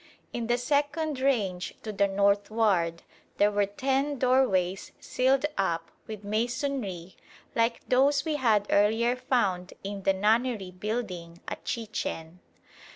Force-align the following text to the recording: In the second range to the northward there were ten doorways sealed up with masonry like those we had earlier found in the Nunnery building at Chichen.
In 0.33 0.47
the 0.47 0.57
second 0.57 1.19
range 1.19 1.75
to 1.83 1.91
the 1.91 2.07
northward 2.07 3.03
there 3.37 3.51
were 3.51 3.67
ten 3.67 4.17
doorways 4.17 4.91
sealed 4.99 5.45
up 5.59 5.91
with 6.07 6.23
masonry 6.23 7.15
like 7.55 7.81
those 7.87 8.25
we 8.25 8.37
had 8.37 8.65
earlier 8.71 9.15
found 9.15 9.73
in 9.83 10.01
the 10.01 10.13
Nunnery 10.13 10.71
building 10.71 11.39
at 11.47 11.65
Chichen. 11.65 12.39